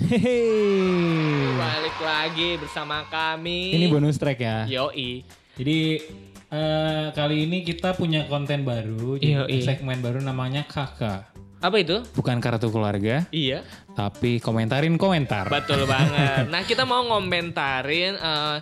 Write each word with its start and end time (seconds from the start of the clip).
Hehehe. 0.00 1.52
Balik 1.60 1.96
lagi 2.00 2.48
bersama 2.56 3.04
kami. 3.12 3.76
Ini 3.76 3.92
bonus 3.92 4.16
track 4.16 4.40
ya. 4.40 4.64
Yoi. 4.64 5.20
Jadi 5.60 6.00
eh, 6.48 7.06
kali 7.12 7.44
ini 7.44 7.60
kita 7.60 7.92
punya 7.92 8.24
konten 8.24 8.64
baru, 8.64 9.20
jadi 9.20 9.44
Yoi. 9.44 9.60
segmen 9.60 10.00
baru 10.00 10.24
namanya 10.24 10.64
kakak. 10.64 11.28
Apa 11.60 11.76
itu? 11.76 12.00
Bukan 12.16 12.40
kartu 12.40 12.72
keluarga, 12.72 13.28
Iya. 13.28 13.60
tapi 13.92 14.40
komentarin 14.40 14.96
komentar. 14.96 15.52
Betul 15.52 15.84
banget. 15.84 16.48
Nah 16.52 16.64
kita 16.64 16.88
mau 16.88 17.04
ngomentarin 17.04 18.16
eh, 18.16 18.56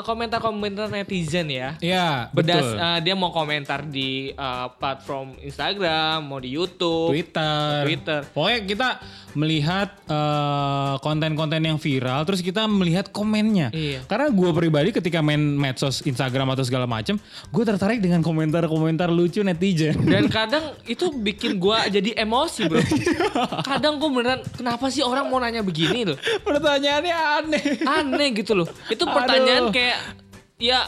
komentar-komentar 0.00 0.88
netizen 0.88 1.52
ya. 1.52 1.76
Iya, 1.84 2.32
Bedas, 2.32 2.64
betul. 2.64 2.80
eh, 2.80 2.98
dia 3.04 3.14
mau 3.14 3.28
komentar 3.28 3.84
di 3.84 4.32
eh, 4.32 4.66
platform 4.80 5.36
Instagram, 5.44 6.24
mau 6.24 6.40
di 6.40 6.56
YouTube, 6.56 7.12
Twitter. 7.12 7.84
Twitter. 7.84 8.20
Pokoknya 8.32 8.60
kita 8.64 8.88
melihat 9.36 9.92
eh, 10.08 10.94
konten-konten 11.04 11.60
yang 11.60 11.76
viral, 11.76 12.24
terus 12.24 12.40
kita 12.40 12.64
melihat 12.64 13.12
komennya. 13.12 13.68
Iya. 13.68 14.08
Karena 14.08 14.32
gue 14.32 14.50
pribadi 14.56 14.88
ketika 14.96 15.20
main 15.20 15.40
medsos, 15.40 16.00
Instagram 16.08 16.56
atau 16.56 16.64
segala 16.64 16.88
macam, 16.88 17.20
gue 17.52 17.64
tertarik 17.66 18.00
dengan 18.00 18.24
komentar-komentar 18.24 19.12
lucu 19.12 19.44
netizen. 19.44 20.00
Dan 20.08 20.30
kadang 20.36 20.72
itu 20.86 21.10
bikin 21.10 21.58
gua 21.58 21.90
jadi 21.90 22.14
emosi 22.14 22.70
bro. 22.70 22.80
Kadang 23.66 23.98
gua 23.98 24.10
beneran 24.14 24.40
kenapa 24.54 24.86
sih 24.88 25.02
orang 25.02 25.26
mau 25.26 25.42
nanya 25.42 25.60
begini 25.66 26.06
loh. 26.06 26.18
Pertanyaannya 26.46 27.16
aneh. 27.42 27.64
Aneh 27.82 28.28
gitu 28.38 28.54
loh. 28.54 28.68
Itu 28.86 29.02
pertanyaan 29.02 29.68
Aduh. 29.68 29.74
kayak 29.74 29.81
ya 30.58 30.80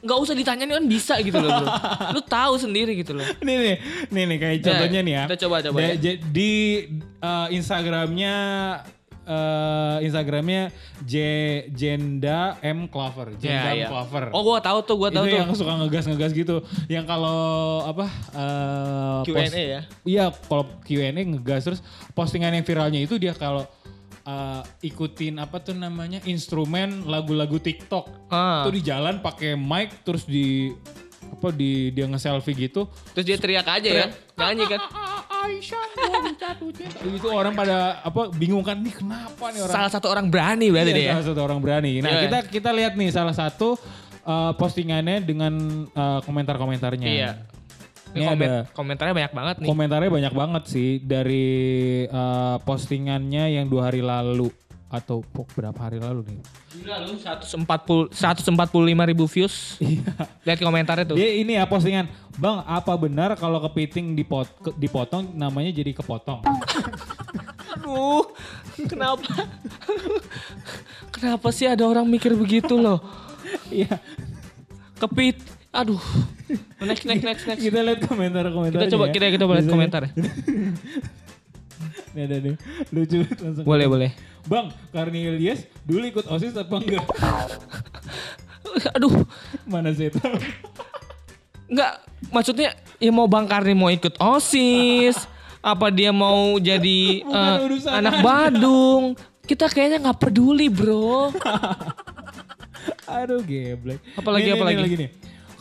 nggak 0.00 0.18
usah 0.20 0.34
ditanyain 0.34 0.68
kan 0.68 0.84
bisa 0.84 1.16
gitu 1.18 1.38
loh 1.38 1.48
bro. 1.54 1.68
Lu 2.12 2.20
tahu 2.20 2.54
sendiri 2.56 2.92
gitu 2.94 3.12
loh. 3.12 3.24
nih 3.46 3.56
nih, 3.56 3.76
nih 4.10 4.22
nih 4.26 4.38
kayak 4.38 4.54
Ya, 4.54 4.62
contohnya 4.62 5.00
nih 5.00 5.14
ya. 5.14 5.22
kita 5.24 5.38
coba, 5.42 5.56
coba 5.62 5.78
Da- 5.80 5.96
ya. 5.96 6.12
Di 6.20 6.52
eh, 7.18 7.46
Instagramnya 7.50 8.34
eh, 9.24 9.96
Instagramnya 10.02 10.62
J 11.00 11.14
Jenda 11.70 12.60
M 12.60 12.84
Clover, 12.86 13.32
Jenda 13.34 13.72
M 13.72 13.76
Ya, 13.76 13.80
ya. 13.80 13.88
Clover. 13.88 14.28
Oh 14.30 14.44
gua 14.44 14.60
tahu 14.60 14.84
tuh, 14.84 14.96
gua 14.98 15.08
tahu 15.08 15.24
itu 15.24 15.32
tuh. 15.32 15.40
yang 15.40 15.50
suka 15.54 15.72
ngegas-ngegas 15.74 16.32
gitu. 16.34 16.56
Yang 16.86 17.04
kalau 17.08 17.40
apa 17.82 18.04
eh, 18.34 19.18
Q&A 19.24 19.36
post- 19.40 19.56
ya? 19.56 19.80
Iya, 20.04 20.24
kalau 20.44 20.68
Q&A 20.84 21.08
ngegas 21.10 21.64
terus 21.64 21.80
postingan 22.12 22.52
yang 22.52 22.60
viralnya 22.62 23.00
itu 23.00 23.16
dia 23.16 23.32
kalau 23.32 23.64
eh, 24.24 24.62
ikutin 24.82 25.38
apa 25.38 25.60
tuh 25.60 25.76
namanya 25.76 26.20
instrumen 26.24 27.04
lagu-lagu 27.04 27.60
TikTok. 27.60 28.32
Ah. 28.32 28.64
Itu 28.64 28.70
di 28.74 28.82
jalan 28.84 29.20
pakai 29.20 29.54
mic 29.56 30.04
terus 30.04 30.24
di 30.24 30.72
apa 31.24 31.48
di 31.50 31.90
dia 31.90 32.04
nge-selfie 32.08 32.68
gitu. 32.68 32.88
Terus 33.16 33.24
dia 33.24 33.36
teriak 33.40 33.66
aja 33.68 33.88
ya. 33.88 34.06
Nyanyi 34.36 34.64
kan. 34.68 34.80
Aisyah 35.44 35.84
mau 35.92 36.32
jatuh 36.40 36.70
cinta. 36.72 36.98
Itu 37.04 37.28
orang 37.28 37.52
pada 37.52 38.00
apa 38.00 38.32
bingung 38.32 38.64
kan 38.64 38.80
nih 38.80 38.96
kenapa 38.96 39.52
nih 39.52 39.60
orang 39.60 39.74
Salah 39.76 39.90
satu 39.92 40.06
orang 40.08 40.26
berani 40.32 40.72
berarti 40.72 40.92
Iya, 40.92 40.96
dia. 40.96 41.04
ya? 41.04 41.12
salah 41.20 41.26
satu 41.28 41.40
orang 41.44 41.58
berani. 41.60 41.92
Nah, 42.00 42.10
Iya. 42.10 42.20
kita 42.24 42.38
kita 42.48 42.70
lihat 42.72 42.92
nih 42.96 43.08
salah 43.12 43.34
satu 43.36 43.76
uh, 44.24 44.52
postingannya 44.56 45.20
dengan 45.20 45.52
uh, 45.92 46.20
komentar-komentarnya. 46.24 47.08
Iya. 47.08 47.30
Ini 48.14 48.22
Ini 48.22 48.26
komen- 48.30 48.46
ada 48.46 48.58
komentarnya 48.70 49.14
banyak 49.14 49.32
banget 49.34 49.56
nih. 49.58 49.66
komentarnya 49.66 50.10
banyak 50.12 50.34
banget 50.34 50.62
sih 50.70 50.90
dari 50.98 51.46
uh, 52.06 52.62
postingannya 52.62 53.50
yang 53.52 53.66
dua 53.66 53.90
hari 53.90 54.00
lalu 54.00 54.54
atau 54.86 55.26
pok, 55.26 55.50
berapa 55.52 55.74
hari 55.74 55.98
lalu 55.98 56.22
nih. 56.30 56.38
Gila 56.78 56.96
lu 57.02 57.18
140 57.18 58.14
145 58.14 59.10
ribu 59.10 59.26
views. 59.26 59.74
Iya. 59.82 60.06
Lihat 60.46 60.58
komentarnya 60.60 61.04
tuh. 61.04 61.18
Dia 61.18 61.34
ini 61.34 61.58
ya 61.58 61.66
postingan, 61.66 62.06
"Bang, 62.38 62.62
apa 62.62 62.94
benar 62.94 63.34
kalau 63.34 63.58
kepiting 63.60 64.14
dipot 64.14 64.46
dipotong 64.78 65.34
namanya 65.34 65.74
jadi 65.74 65.90
kepotong?" 65.90 66.46
Aduh, 67.74 68.22
kenapa? 68.86 69.50
kenapa 71.10 71.48
sih 71.50 71.66
ada 71.66 71.82
orang 71.82 72.06
mikir 72.06 72.30
begitu 72.34 72.78
loh? 72.78 73.02
Iya. 73.66 73.98
Kepit. 74.94 75.42
Aduh. 75.74 75.98
Next, 76.78 77.02
next, 77.02 77.24
next, 77.26 77.44
next. 77.50 77.60
Kita 77.60 77.82
lihat 77.82 78.00
komentar-komentarnya. 78.06 78.86
Kita 78.86 78.94
coba, 78.94 79.04
ya. 79.10 79.12
kita 79.12 79.24
kita 79.34 79.44
boleh 79.44 79.62
Biasanya- 79.66 79.74
komentar. 79.74 80.02
Nih 82.14 82.30
ada 82.30 82.36
nih. 82.38 82.54
Lucu 82.94 83.26
langsung. 83.26 83.66
Boleh, 83.66 83.86
boleh. 83.90 84.10
Bang, 84.46 84.70
Karnilias 84.94 85.66
dulu 85.82 86.06
ikut 86.06 86.30
OSIS 86.30 86.54
apa 86.54 86.78
enggak? 86.78 87.02
Aduh, 88.96 89.26
Mana 89.66 89.90
saya 89.90 90.14
tahu. 90.14 90.38
enggak. 91.66 91.92
Maksudnya 92.30 92.78
ya 93.02 93.10
mau 93.10 93.26
Bang 93.26 93.50
Karni 93.50 93.74
mau 93.74 93.90
ikut 93.90 94.14
OSIS, 94.14 95.26
apa 95.58 95.90
dia 95.90 96.14
mau 96.14 96.54
jadi 96.54 97.26
urusan 97.26 97.90
anak. 97.90 98.22
Badung. 98.22 99.18
Kita 99.42 99.66
kayaknya 99.66 99.98
nggak 99.98 100.18
peduli, 100.22 100.70
Bro. 100.70 101.34
Aduh 103.18 103.42
geblek. 103.42 103.98
Apalagi, 104.14 104.48
nih, 104.48 104.54
apalagi? 104.54 104.76
nih, 104.76 104.84
lagi 104.86 104.96
nih. 105.02 105.10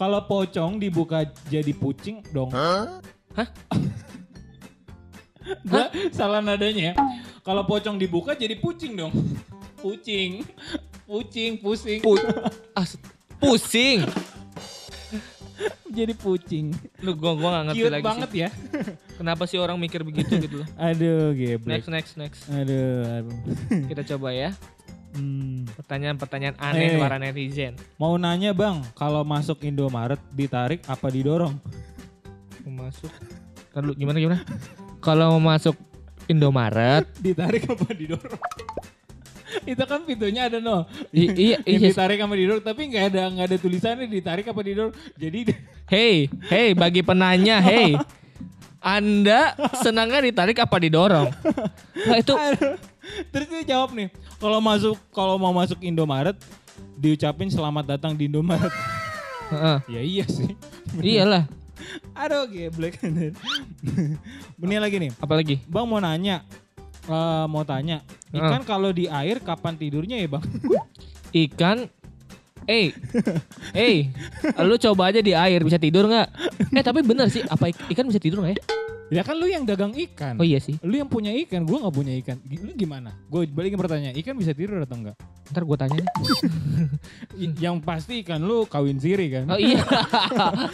Kalau 0.04 0.20
pocong 0.28 0.84
dibuka 0.84 1.24
jadi 1.48 1.72
pucing 1.72 2.28
dong. 2.36 2.52
Hah? 2.52 3.00
Gua 5.64 5.88
salah 6.12 6.44
nadanya 6.44 6.92
ya. 6.92 6.94
Kalau 7.40 7.64
pocong 7.64 7.96
dibuka 7.96 8.36
jadi 8.36 8.60
pucing 8.60 9.00
dong. 9.00 9.16
Pucing. 9.80 10.44
Pucing, 11.08 11.56
pusing. 11.56 12.04
Pu- 12.04 12.20
as- 12.76 13.00
pusing. 13.40 14.04
jadi 15.88 16.12
pucing. 16.20 16.76
Lu 17.00 17.16
gua 17.16 17.32
gua 17.40 17.50
gak 17.64 17.72
ngerti 17.72 17.80
Cute 17.80 17.94
lagi 17.96 18.04
banget 18.04 18.30
sih. 18.36 18.42
ya. 18.44 18.50
Kenapa 19.16 19.44
sih 19.48 19.56
orang 19.56 19.80
mikir 19.80 20.04
begitu 20.04 20.36
gitu 20.36 20.56
loh. 20.64 20.68
Aduh 20.92 21.32
geblek. 21.32 21.80
Next, 21.80 21.88
next, 21.88 22.14
next. 22.20 22.42
Aduh, 22.52 23.08
aduh. 23.08 23.40
Kita 23.88 24.04
coba 24.04 24.36
ya. 24.36 24.52
Hmm. 25.14 25.70
Pertanyaan-pertanyaan 25.78 26.58
aneh 26.58 26.98
Eh. 26.98 27.00
para 27.00 27.16
netizen. 27.16 27.78
Mau 27.96 28.18
nanya 28.18 28.50
bang, 28.52 28.82
kalau 28.94 29.22
masuk 29.22 29.62
Indomaret 29.62 30.18
ditarik 30.30 30.82
apa 30.86 31.08
didorong? 31.08 31.54
Masuk. 32.66 33.14
Dulu, 33.72 33.94
gimana 33.94 34.18
gimana? 34.18 34.40
Kalau 34.98 35.38
mau 35.38 35.54
masuk 35.54 35.78
Indomaret, 36.26 37.06
Ditarik 37.26 37.68
apa 37.68 37.88
didorong? 37.92 38.42
Itu 39.64 39.84
kan 39.84 40.02
pintunya 40.02 40.50
ada 40.50 40.58
no. 40.58 40.90
i- 41.12 41.30
iya 41.30 41.58
Yang 41.68 41.78
iya. 41.78 41.90
ditarik 41.92 42.18
sama 42.18 42.34
didorong, 42.34 42.64
tapi 42.64 42.82
nggak 42.90 43.06
ada 43.12 43.22
nggak 43.30 43.46
ada 43.52 43.58
tulisannya 43.60 44.08
ditarik 44.08 44.46
apa 44.48 44.62
didorong. 44.62 44.94
Jadi 45.14 45.40
Hey, 45.94 46.26
hey 46.48 46.74
bagi 46.74 47.04
penanya, 47.04 47.62
hey. 47.62 47.94
Anda 48.80 49.54
senangnya 49.78 50.20
ditarik 50.20 50.58
apa 50.58 50.76
didorong? 50.76 51.30
Nah, 52.04 52.18
itu. 52.18 52.34
Terus 53.04 53.48
dia 53.50 53.64
jawab 53.76 53.92
nih, 53.92 54.10
kalau 54.40 54.60
masuk 54.60 54.96
kalau 55.12 55.36
mau 55.36 55.52
masuk 55.52 55.80
Indomaret 55.84 56.38
diucapin 56.96 57.52
selamat 57.52 57.98
datang 57.98 58.16
di 58.16 58.32
Indomaret. 58.32 58.72
Heeh. 59.52 59.78
ya 59.92 60.02
iya 60.02 60.26
sih. 60.26 60.56
iyalah. 60.98 61.46
Aduh 62.22 62.48
geblek. 62.48 62.98
Ini 64.58 64.76
lagi 64.80 64.98
nih. 65.04 65.12
Apalagi? 65.20 65.60
Bang 65.68 65.86
mau 65.86 66.00
nanya. 66.00 66.42
Eh, 67.04 67.46
mau 67.52 67.68
tanya, 67.68 68.00
ikan 68.32 68.64
kalau 68.64 68.96
di 68.96 69.12
air 69.12 69.44
kapan 69.44 69.76
tidurnya 69.76 70.24
ya 70.24 70.28
bang? 70.32 70.44
Ikan 71.36 71.78
Eh, 72.64 72.96
eh, 73.76 74.08
lu 74.64 74.80
coba 74.80 75.12
aja 75.12 75.20
di 75.20 75.36
air 75.36 75.60
bisa 75.68 75.76
tidur 75.76 76.08
nggak? 76.08 76.28
Eh 76.72 76.80
tapi 76.80 77.04
bener 77.04 77.28
sih, 77.28 77.44
apa 77.44 77.68
ik- 77.68 77.92
ikan 77.92 78.08
bisa 78.08 78.24
tidur 78.24 78.40
nggak 78.40 78.56
ya? 78.56 78.62
Ya 79.14 79.22
kan 79.22 79.38
lu 79.38 79.46
yang 79.46 79.64
dagang 79.64 79.94
ikan. 79.94 80.36
Oh 80.36 80.46
iya 80.46 80.58
sih. 80.58 80.76
Lu 80.82 80.94
yang 80.94 81.06
punya 81.06 81.30
ikan, 81.46 81.64
gua 81.64 81.86
nggak 81.86 81.96
punya 81.96 82.14
ikan. 82.20 82.38
Lu 82.42 82.74
gimana? 82.74 83.14
Gue 83.30 83.46
balikin 83.46 83.78
pertanyaan, 83.78 84.18
ikan 84.18 84.34
bisa 84.34 84.52
tidur 84.52 84.82
atau 84.82 84.98
enggak? 84.98 85.16
Ntar 85.54 85.64
gue 85.64 85.78
tanya 85.78 85.98
nih. 86.02 86.14
Yang 87.64 87.76
pasti 87.84 88.26
ikan 88.26 88.42
lu 88.42 88.66
kawin 88.66 88.98
siri 88.98 89.30
kan? 89.30 89.46
Oh 89.48 89.60
iya. 89.60 89.84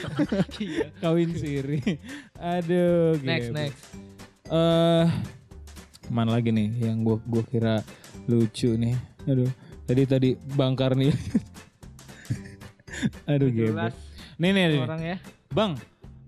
Kawin 1.03 1.31
siri. 1.35 1.81
Aduh, 2.37 3.17
next, 3.23 3.51
geblek. 3.51 3.73
next. 3.73 3.83
eh 4.49 5.05
mana 6.09 6.33
lagi 6.33 6.49
nih 6.49 6.89
yang 6.89 7.05
gua 7.05 7.21
gua 7.21 7.43
kira 7.45 7.85
lucu 8.25 8.73
nih. 8.73 8.97
Aduh, 9.29 9.49
tadi 9.85 10.03
tadi 10.09 10.29
Bang 10.57 10.73
Karni. 10.73 11.13
Aduh. 13.29 13.49
Nih 14.39 14.51
nih, 14.55 14.63
nih. 14.73 14.81
orang 14.81 15.01
ya. 15.03 15.17
Bang, 15.51 15.73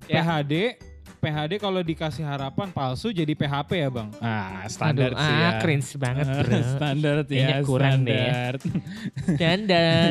Ya. 0.09 0.25
PHD 0.25 0.81
PHD 1.21 1.53
kalau 1.55 1.79
dikasih 1.79 2.25
harapan 2.25 2.73
palsu 2.73 3.13
jadi 3.13 3.29
PHP 3.31 3.69
ya, 3.77 3.89
Bang? 3.89 4.09
Ah, 4.17 4.65
standar 4.65 5.13
Aduh, 5.13 5.21
sih 5.21 5.29
ya. 5.31 5.45
ah, 5.47 5.53
cringe 5.61 5.89
banget, 5.95 6.25
Ah, 6.25 6.41
bro. 6.41 6.57
standar 6.73 7.15
ya, 7.15 7.23
Kayaknya 7.23 7.57
kurang 7.61 7.97
deh 8.01 8.11
ya. 8.11 8.25
standar. 8.25 8.53
Standar. 9.37 10.09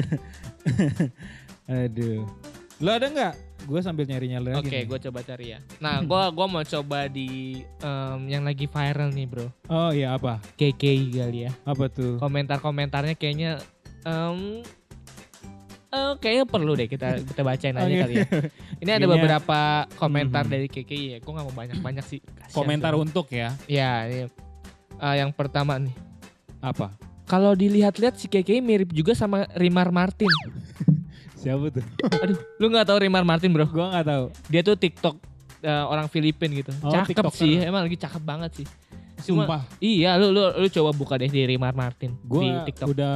Aduh. 1.84 2.22
Lo 2.78 2.90
ada 2.90 3.06
nggak? 3.06 3.34
Gue 3.60 3.80
sambil 3.84 4.08
nyari-nyari 4.08 4.56
lagi. 4.56 4.64
Oke, 4.64 4.78
gue 4.84 4.98
coba 5.04 5.20
cari 5.20 5.52
ya. 5.52 5.58
Nah, 5.78 6.00
gue 6.00 6.22
gua 6.32 6.46
mau 6.48 6.64
coba 6.64 7.04
di 7.06 7.60
em, 7.60 8.20
yang 8.24 8.40
lagi 8.40 8.64
viral 8.64 9.12
nih, 9.12 9.26
bro. 9.28 9.46
Oh 9.68 9.92
iya 9.92 10.16
apa? 10.16 10.40
KKI 10.56 11.12
kali 11.12 11.38
ya. 11.44 11.52
Apa 11.62 11.92
tuh? 11.92 12.16
Komentar-komentarnya 12.16 13.12
kayaknya 13.14 13.60
em 14.02 14.64
kayaknya 16.16 16.44
perlu 16.44 16.72
deh 16.72 16.86
kita 16.86 17.08
kita 17.20 17.40
bacain 17.40 17.74
aja 17.74 17.94
kali 18.00 18.14
ya. 18.16 18.26
Ini 18.78 18.90
ada 18.92 19.06
beberapa 19.06 19.58
komentar 19.94 20.42
Mhm. 20.42 20.50
dari 20.50 20.66
KKI 20.66 21.04
ya. 21.06 21.18
Gue 21.18 21.32
gak 21.32 21.44
mau 21.44 21.54
banyak-banyak 21.54 22.02
sih. 22.02 22.18
Kasian 22.18 22.54
Komentar 22.58 22.90
tuh. 22.90 23.00
untuk 23.00 23.26
ya. 23.28 23.54
Ya, 23.64 24.04
ini 24.04 24.26
eh, 24.96 25.14
yang 25.16 25.30
pertama 25.30 25.76
nih. 25.76 25.94
Apa? 26.58 26.90
Kalau 27.24 27.52
dilihat-lihat 27.52 28.14
si 28.14 28.26
KKI 28.26 28.58
mirip 28.58 28.90
juga 28.90 29.12
sama 29.12 29.46
Rimar 29.52 29.88
Martin. 29.88 30.26
Siapa 31.36 31.70
tuh? 31.70 31.84
Aduh, 32.18 32.36
lu 32.56 32.66
nggak 32.68 32.84
tahu 32.84 32.98
Rimar 33.00 33.22
Martin 33.22 33.48
bro? 33.48 33.64
Gua 33.64 33.88
nggak 33.90 34.06
tahu. 34.06 34.24
Dia 34.46 34.60
tuh 34.60 34.74
TikTok 34.74 35.16
eh, 35.60 35.84
orang 35.84 36.06
Filipin 36.06 36.50
gitu. 36.54 36.72
Oh, 36.80 36.90
cakep 36.90 37.16
TikToker. 37.16 37.36
sih, 37.36 37.56
emang 37.58 37.82
lagi 37.82 37.96
cakep 37.96 38.20
banget 38.20 38.50
sih. 38.54 38.66
Cuma- 39.20 39.44
Sumpah. 39.44 39.62
Iya, 39.76 40.16
lu 40.16 40.32
lu 40.32 40.48
lu 40.54 40.68
coba 40.70 40.90
buka 40.90 41.14
deh 41.14 41.28
di 41.28 41.44
Rimar 41.44 41.72
Martin 41.72 42.12
di 42.14 42.24
Gua 42.24 42.64
TikTok. 42.64 42.88
udah 42.90 43.14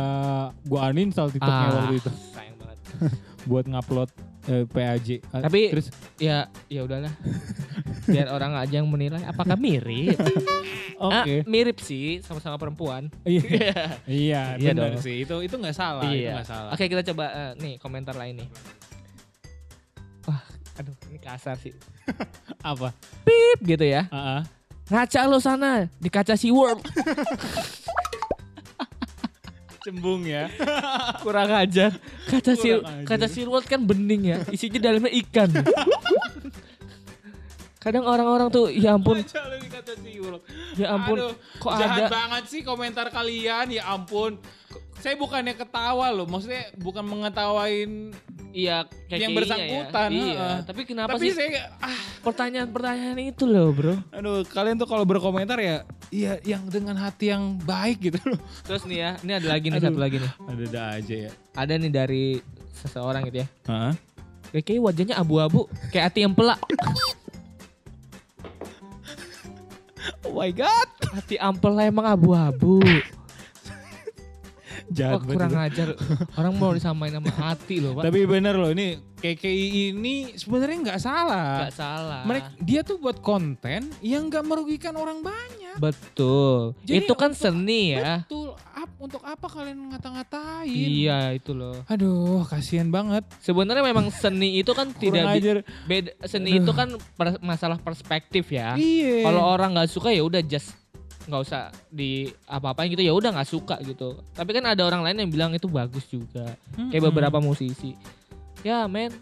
gua 0.62 0.88
uninstall 0.88 1.29
TikToknya 1.29 1.64
Ah, 1.67 1.76
waktu 1.82 1.96
itu. 1.96 2.11
buat 3.49 3.64
ngupload 3.64 4.11
eh, 4.46 4.64
PAJ. 4.64 5.08
Ah, 5.31 5.44
Tapi- 5.44 5.70
terus 5.73 5.88
Ya, 6.17 6.49
ya 6.69 6.85
udahlah. 6.85 7.12
Biar 8.11 8.29
orang 8.29 8.52
aja 8.55 8.79
yang 8.79 8.88
menilai 8.88 9.25
apakah 9.25 9.56
mirip. 9.56 10.17
Ah, 10.94 11.26
oke. 11.26 11.43
mirip 11.50 11.82
sih, 11.82 12.23
sama-sama 12.23 12.55
perempuan. 12.55 13.11
Iya. 13.26 13.99
Iya, 14.06 14.43
Iya 14.56 14.70
benar 14.73 14.94
dong. 14.94 15.02
sih. 15.02 15.26
Itu 15.26 15.43
itu 15.43 15.58
nggak 15.58 15.75
salah, 15.75 16.06
itu 16.06 16.23
iya. 16.23 16.38
nggak 16.38 16.46
salah. 16.46 16.70
Oke, 16.70 16.87
kita 16.87 17.02
coba 17.05 17.25
eh, 17.29 17.52
nih 17.58 17.75
komentar 17.82 18.14
lain 18.14 18.41
nih. 18.41 18.49
Wah, 20.25 20.38
aduh, 20.79 20.94
ini 21.11 21.19
kasar 21.19 21.58
sih. 21.58 21.75
Apa? 22.62 22.94
Pip 23.26 23.58
gitu 23.67 23.85
ya. 23.85 24.06
Heeh. 24.06 24.41
Ngaca 24.87 25.20
lo 25.26 25.43
sana 25.43 25.91
di 25.99 26.08
kaca 26.08 26.38
SeaWorld. 26.38 26.81
Cembung 29.84 30.25
ya. 30.25 30.48
Kurang 31.25 31.52
ajar. 31.52 31.92
Kurang 32.25 32.56
Sea, 32.56 32.81
ajar. 32.81 33.04
kaca 33.04 33.26
SeaWorld 33.28 33.69
kan 33.69 33.84
bening 33.84 34.32
ya. 34.32 34.38
Isinya 34.48 34.81
dalamnya 34.81 35.12
ikan. 35.12 35.52
Kadang 37.84 38.08
orang-orang 38.08 38.48
tuh 38.48 38.72
ya 38.72 38.96
ampun, 38.96 39.20
ya 40.72 40.88
ampun, 40.96 41.20
Aduh, 41.20 41.36
kok 41.60 41.72
jahat 41.76 42.08
ada 42.08 42.16
banget 42.16 42.44
sih 42.48 42.64
komentar 42.64 43.12
kalian, 43.12 43.76
ya 43.76 43.84
ampun. 43.92 44.40
Saya 45.04 45.20
bukannya 45.20 45.52
ketawa 45.52 46.08
loh, 46.08 46.25
maksudnya 46.25 46.72
bukan 46.81 47.04
mengetawain 47.04 48.16
iya 48.55 48.87
yang 49.11 49.35
KKI-nya 49.35 49.37
bersangkutan, 49.37 50.09
Ya. 50.15 50.23
Iya, 50.23 50.49
tapi 50.62 50.81
kenapa 50.87 51.19
tapi 51.19 51.27
sih 51.27 51.35
saya 51.35 51.75
ah 51.83 51.99
pertanyaan-pertanyaan 52.23 53.19
itu 53.21 53.45
loh, 53.45 53.75
Bro? 53.75 53.95
aduh 54.15 54.47
kalian 54.47 54.79
tuh 54.79 54.87
kalau 54.87 55.03
berkomentar 55.03 55.59
ya 55.59 55.83
iya 56.15 56.39
yang 56.47 56.62
dengan 56.71 56.95
hati 56.95 57.35
yang 57.35 57.59
baik 57.67 57.99
gitu 58.15 58.23
loh. 58.23 58.39
Terus 58.62 58.87
nih 58.87 58.99
ya, 59.03 59.11
ini 59.27 59.33
ada 59.35 59.47
lagi 59.51 59.67
nih 59.69 59.79
Aduh. 59.83 59.89
satu 59.91 59.99
lagi 59.99 60.17
nih. 60.23 60.33
Ada-ada 60.47 60.83
aja 60.95 61.15
ya. 61.27 61.31
Ada 61.59 61.73
nih 61.75 61.91
dari 61.91 62.25
seseorang 62.79 63.23
gitu 63.27 63.43
ya. 63.43 63.49
Heeh. 63.67 63.93
KKI 64.55 64.79
wajahnya 64.79 65.19
abu-abu 65.19 65.67
kayak 65.91 66.15
hati 66.15 66.23
empelak. 66.23 66.62
Oh 70.23 70.37
my 70.37 70.53
god. 70.53 70.89
Hati 71.17 71.41
ampel 71.41 71.73
emang 71.81 72.05
abu-abu. 72.05 72.79
Jahat 74.90 75.22
kurang 75.22 75.50
itu. 75.50 75.64
ajar. 75.64 75.88
Orang 76.34 76.54
mau 76.56 76.70
disamain 76.70 77.10
sama 77.10 77.31
hati 77.31 77.81
loh, 77.81 77.94
Pak. 77.94 78.04
Tapi 78.04 78.20
bener 78.25 78.54
loh 78.54 78.69
ini 78.69 79.00
KKI 79.16 79.66
ini 79.90 80.14
sebenarnya 80.34 80.78
nggak 80.84 81.00
salah. 81.00 81.64
Gak 81.64 81.75
salah. 81.75 82.22
Mereka 82.25 82.48
dia 82.60 82.81
tuh 82.81 82.98
buat 82.98 83.19
konten 83.19 83.88
yang 83.98 84.28
nggak 84.28 84.44
merugikan 84.44 84.92
orang 84.94 85.20
banyak. 85.20 85.76
Betul. 85.76 86.76
Jadi 86.82 87.00
itu 87.00 87.14
kan 87.14 87.32
untuk- 87.32 87.40
seni 87.40 87.96
ya. 87.96 88.20
Betul. 88.20 88.52
Ap- 88.75 88.98
untuk 89.00 89.22
apa 89.22 89.46
kalian 89.46 89.88
ngata-ngatain? 89.88 90.69
Iya 90.69 91.32
itu 91.32 91.50
loh. 91.50 91.81
Aduh, 91.86 92.44
kasihan 92.44 92.88
banget. 92.88 93.25
Sebenarnya 93.40 93.81
memang 93.81 94.12
seni 94.22 94.60
itu 94.60 94.70
kan 94.70 94.92
tidak 94.92 95.25
ajar. 95.32 95.56
beda. 95.84 96.10
Seni 96.25 96.60
itu 96.60 96.70
kan 96.70 96.88
per- 97.16 97.40
masalah 97.40 97.78
perspektif 97.78 98.50
ya. 98.50 98.76
Iya. 98.76 99.25
Kalau 99.25 99.40
orang 99.42 99.72
nggak 99.72 99.88
suka 99.88 100.12
ya 100.12 100.20
udah 100.20 100.42
just 100.42 100.76
nggak 101.25 101.41
usah 101.41 101.62
di 101.88 102.26
apa-apain 102.44 102.87
gitu 102.87 103.00
ya 103.00 103.11
udah 103.11 103.32
nggak 103.32 103.49
suka 103.49 103.76
gitu. 103.81 104.21
Tapi 104.31 104.50
kan 104.53 104.65
ada 104.67 104.82
orang 104.82 105.00
lain 105.03 105.25
yang 105.25 105.31
bilang 105.31 105.50
itu 105.50 105.67
bagus 105.67 106.05
juga. 106.06 106.53
Kayak 106.76 106.93
Mm-mm. 106.93 107.09
beberapa 107.09 107.38
musisi. 107.38 107.97
Ya 108.61 108.85
men. 108.85 109.12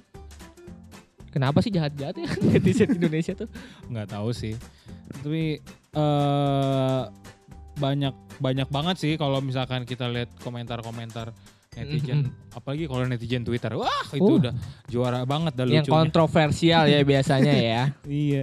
Kenapa 1.28 1.64
sih 1.64 1.70
jahat-jahat 1.70 2.12
ya 2.14 2.28
netizen 2.50 2.92
Indonesia 2.92 3.32
tuh? 3.32 3.48
nggak 3.88 4.08
tahu 4.10 4.30
sih. 4.30 4.52
Tapi 5.14 5.62
eh 5.92 7.02
banyak 7.72 8.14
banyak 8.36 8.68
banget 8.68 8.96
sih 8.98 9.12
kalau 9.16 9.40
misalkan 9.40 9.82
kita 9.82 10.04
lihat 10.06 10.28
komentar-komentar 10.40 11.32
netizen, 11.72 12.28
apalagi 12.52 12.84
kalau 12.84 13.08
netizen 13.08 13.40
Twitter, 13.42 13.72
wah 13.72 13.88
itu 14.12 14.20
Uh. 14.20 14.36
udah 14.36 14.52
juara 14.86 15.24
banget 15.24 15.56
dah 15.56 15.64
yang 15.64 15.80
lucunya. 15.80 15.94
kontroversial 16.04 16.84
ya 16.84 17.00
biasanya 17.00 17.54
ya. 17.56 17.82
Iya. 18.04 18.42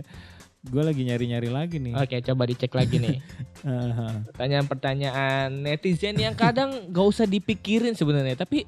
Gue 0.60 0.84
lagi 0.84 1.08
nyari-nyari 1.08 1.48
lagi 1.48 1.80
nih. 1.80 1.96
Oke, 1.96 2.20
coba 2.22 2.44
dicek 2.44 2.76
lagi 2.76 3.00
nih. 3.00 3.24
Pertanyaan-pertanyaan 4.28 5.56
netizen 5.56 6.20
yang 6.20 6.36
kadang 6.36 6.92
gak 6.92 7.08
usah 7.08 7.24
dipikirin 7.24 7.96
sebenarnya, 7.96 8.36
tapi 8.36 8.68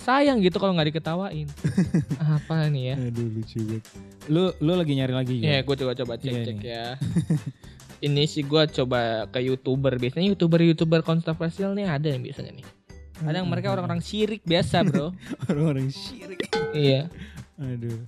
sayang 0.00 0.40
gitu 0.40 0.56
kalau 0.56 0.72
nggak 0.72 0.88
diketawain. 0.90 1.46
Apa 2.40 2.66
nih 2.66 2.82
ya? 2.90 2.94
Aduh 2.98 3.28
lucu 3.30 3.60
banget. 3.62 3.84
Lu 4.26 4.50
lu 4.58 4.72
lagi 4.74 4.92
nyari 4.96 5.14
lagi 5.14 5.34
Ya, 5.38 5.60
ya? 5.60 5.60
gue 5.62 5.76
coba 5.76 5.92
coba 5.94 6.12
cek 6.16 6.26
Iya 6.26 6.40
cek 6.42 6.56
nih. 6.56 6.66
ya. 6.66 6.86
Ini 8.08 8.22
sih 8.26 8.42
gue 8.42 8.62
coba 8.72 9.30
ke 9.30 9.38
youtuber 9.38 9.94
biasanya 9.94 10.26
youtuber 10.26 10.58
youtuber 10.58 11.06
kontroversial 11.06 11.70
nih 11.70 11.86
ada 11.86 12.08
yang 12.08 12.18
biasanya 12.18 12.50
nih. 12.56 12.66
Kadang 13.22 13.46
mereka 13.46 13.70
orang-orang 13.70 14.02
syirik 14.02 14.42
biasa 14.42 14.82
bro. 14.82 15.14
orang-orang 15.46 15.92
syirik. 15.92 16.48
iya. 16.74 17.06
Aduh. 17.62 18.02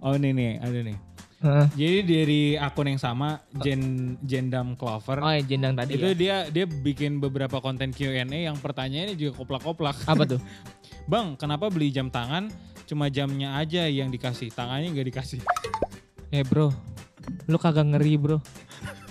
Oh 0.00 0.16
nih 0.16 0.32
nih, 0.32 0.50
ada 0.56 0.78
nih. 0.80 0.96
Hah. 1.40 1.72
Jadi 1.72 2.04
dari 2.04 2.42
akun 2.52 2.92
yang 2.92 3.00
sama 3.00 3.40
Jen 3.64 4.12
Jendam 4.20 4.76
Clover 4.76 5.24
Oh 5.24 5.32
yang 5.32 5.48
jendang 5.48 5.72
tadi 5.72 5.96
itu 5.96 6.12
ya. 6.12 6.16
dia 6.16 6.36
dia 6.52 6.64
bikin 6.68 7.16
beberapa 7.16 7.64
konten 7.64 7.96
Q&A 7.96 8.28
yang 8.28 8.60
pertanyaannya 8.60 9.16
juga 9.16 9.40
koplak-koplak. 9.40 10.04
Apa 10.04 10.36
tuh? 10.36 10.40
Bang, 11.10 11.40
kenapa 11.40 11.72
beli 11.72 11.88
jam 11.88 12.12
tangan 12.12 12.52
cuma 12.84 13.08
jamnya 13.08 13.56
aja 13.56 13.88
yang 13.88 14.12
dikasih, 14.12 14.52
tangannya 14.52 14.92
nggak 14.92 15.08
dikasih? 15.16 15.40
Eh 16.30 16.46
bro, 16.46 16.70
lu 17.50 17.58
kagak 17.58 17.90
ngeri 17.90 18.14
bro. 18.14 18.38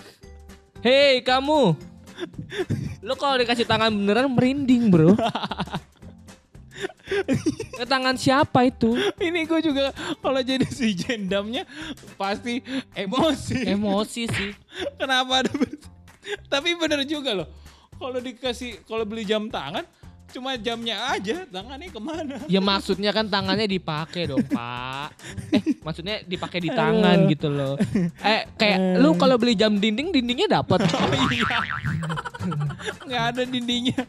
Hei 0.88 1.20
kamu, 1.20 1.76
lu 3.04 3.14
kalau 3.20 3.36
dikasih 3.44 3.68
tangan 3.68 3.92
beneran 3.92 4.32
merinding 4.32 4.88
bro. 4.88 5.20
Eh, 7.80 7.88
tangan 7.88 8.16
siapa 8.20 8.68
itu? 8.68 8.92
Ini 9.28 9.48
gue 9.48 9.60
juga 9.64 9.96
kalau 10.20 10.44
jadi 10.44 10.68
si 10.68 10.92
Jendamnya 10.92 11.64
pasti 12.20 12.60
emosi. 12.92 13.64
Emosi 13.64 14.28
sih. 14.28 14.52
Kenapa 15.00 15.48
ada 15.48 15.52
Tapi 16.52 16.76
bener 16.76 17.08
juga 17.08 17.32
loh. 17.32 17.48
Kalau 17.96 18.20
dikasih 18.20 18.84
kalau 18.84 19.08
beli 19.08 19.24
jam 19.24 19.48
tangan 19.48 19.88
cuma 20.30 20.54
jamnya 20.62 21.10
aja, 21.10 21.42
tangannya 21.50 21.90
ke 21.90 21.98
mana? 21.98 22.38
Ya 22.46 22.62
maksudnya 22.62 23.10
kan 23.10 23.26
tangannya 23.26 23.66
dipakai 23.66 24.30
dong 24.30 24.46
pak. 24.54 25.10
Eh 25.50 25.64
maksudnya 25.82 26.22
dipakai 26.22 26.60
di 26.62 26.70
tangan 26.70 27.26
Aduh. 27.26 27.32
gitu 27.32 27.48
loh. 27.50 27.76
Eh 28.22 28.46
kayak 28.60 29.00
lu 29.02 29.16
kalau 29.16 29.40
beli 29.40 29.56
jam 29.56 29.74
dinding 29.80 30.12
dindingnya 30.14 30.62
dapat. 30.62 30.86
Nggak 33.08 33.24
ada 33.34 33.42
dindingnya. 33.48 34.04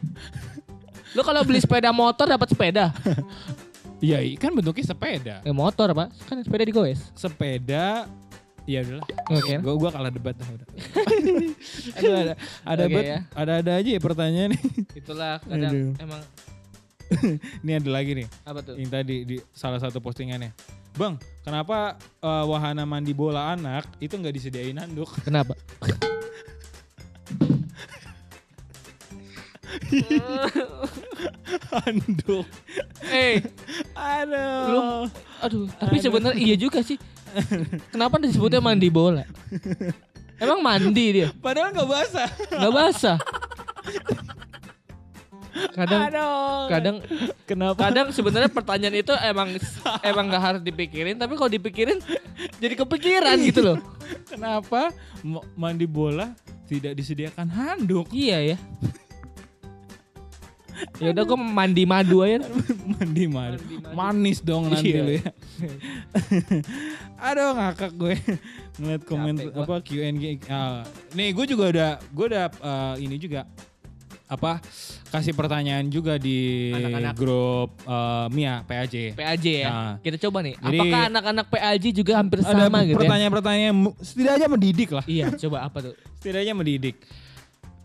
Lu 1.11 1.21
kalau 1.27 1.43
beli 1.43 1.59
sepeda 1.59 1.91
motor 1.91 2.27
dapat 2.27 2.47
sepeda. 2.51 2.95
Iya, 4.01 4.17
kan 4.35 4.51
bentuknya 4.51 4.83
sepeda. 4.83 5.35
Eh 5.45 5.53
motor 5.53 5.93
pak, 5.93 6.09
kan 6.25 6.41
sepeda 6.41 6.65
digoes. 6.65 6.99
Sepeda 7.13 8.09
Ya 8.69 8.85
udahlah. 8.85 9.05
Oke. 9.33 9.53
Gua 9.57 9.73
gua 9.73 9.89
kalah 9.89 10.13
debat 10.13 10.37
dah 10.37 10.45
udah. 10.45 10.67
Aduh, 11.97 12.13
ada 12.13 12.33
ada 12.61 12.83
bet- 12.85 13.09
ya. 13.09 13.19
ada 13.33 13.51
ada 13.57 13.71
aja 13.73 13.89
ya 13.89 14.01
pertanyaan 14.01 14.53
nih. 14.53 14.63
Itulah 15.01 15.41
kadang 15.41 15.97
Aduh. 15.97 16.03
emang 16.03 16.21
Ini 17.65 17.71
ada 17.81 17.89
lagi 17.89 18.11
nih. 18.21 18.27
apa 18.45 18.59
tuh? 18.61 18.77
Yang 18.77 18.89
tadi 18.93 19.15
di 19.25 19.35
salah 19.51 19.81
satu 19.81 19.97
postingannya. 19.99 20.53
Bang, 20.93 21.17
kenapa 21.41 21.97
eh, 22.21 22.45
wahana 22.45 22.85
mandi 22.85 23.17
bola 23.17 23.51
anak 23.51 23.87
itu 23.97 24.13
nggak 24.13 24.35
disediain 24.37 24.77
handuk? 24.77 25.09
Kenapa? 25.25 25.57
handuk. 31.71 32.45
Eh, 33.07 33.43
Aduh. 33.93 34.65
Lu- 34.67 35.11
aduh, 35.41 35.65
tapi 35.75 35.97
sebenarnya 35.97 36.37
iya 36.37 36.55
juga 36.55 36.79
sih. 36.81 36.97
Kenapa 37.89 38.19
disebutnya 38.19 38.59
mandi 38.59 38.91
bola? 38.91 39.23
Emang 40.35 40.59
mandi 40.59 41.05
dia, 41.13 41.29
Padahal 41.37 41.69
nggak 41.69 41.87
basah. 41.87 42.29
nggak 42.49 42.73
basah. 42.73 43.17
Kadang, 45.51 46.01
Aduh. 46.07 46.63
kadang, 46.71 46.95
kenapa? 47.43 47.77
kadang 47.77 48.07
sebenarnya 48.09 48.47
pertanyaan 48.47 48.95
itu 48.95 49.11
emang 49.19 49.51
emang 50.09 50.25
nggak 50.31 50.43
harus 50.43 50.61
dipikirin, 50.63 51.19
tapi 51.19 51.35
kalau 51.35 51.51
dipikirin 51.51 51.99
jadi 52.57 52.73
kepikiran 52.73 53.35
gitu 53.43 53.59
loh. 53.61 53.77
Kenapa 54.25 54.95
mandi 55.53 55.83
bola 55.85 56.31
tidak 56.65 56.95
disediakan 56.95 57.51
handuk? 57.51 58.07
Iya 58.09 58.55
ya. 58.55 58.57
Ya 60.97 61.11
udah 61.11 61.23
gue 61.23 61.37
mandi 61.37 61.83
madu 61.83 62.21
aja. 62.21 62.41
mandi 62.89 63.25
madu. 63.25 63.57
Mandi 63.57 63.75
madu. 63.77 63.91
Manis 63.91 64.39
dong 64.39 64.63
nanti 64.67 64.89
Iya. 64.89 65.01
lu 65.01 65.11
ya. 65.15 65.29
Aduh 67.21 67.49
ngakak 67.53 67.91
gue 67.93 68.13
ngeliat 68.77 69.01
komen 69.03 69.35
apa 69.51 69.75
Q&A. 69.79 70.09
Ah, 70.47 70.81
nih 71.11 71.29
gue 71.31 71.45
juga 71.47 71.63
udah 71.69 71.91
gue 72.01 72.25
udah 72.27 72.45
eh, 72.49 72.95
ini 72.99 73.15
juga 73.15 73.45
apa 74.25 74.63
kasih 75.11 75.35
pertanyaan 75.35 75.85
juga 75.85 76.15
di 76.15 76.71
Anak-anak. 76.71 77.13
grup 77.13 77.69
eh, 77.83 78.25
Mia 78.31 78.63
PAJ. 78.63 79.13
PAJ 79.13 79.45
ya. 79.59 79.69
Nah. 79.69 79.93
Kita 79.99 80.17
coba 80.19 80.39
nih. 80.41 80.55
Jadi- 80.55 80.79
apakah 80.79 81.01
anak-anak 81.07 81.45
PAJ 81.47 81.83
juga 81.91 82.13
hampir 82.15 82.39
Ada 82.39 82.47
sama 82.63 82.79
gitu 82.81 82.95
ya? 82.95 82.97
pertanyaan-pertanyaan 82.97 83.75
setidaknya 83.99 84.47
mendidik 84.47 84.89
lah. 84.89 85.05
Iya, 85.05 85.25
coba 85.37 85.57
apa 85.61 85.77
tuh? 85.83 85.93
Setidaknya 86.17 86.53
mendidik. 86.55 86.95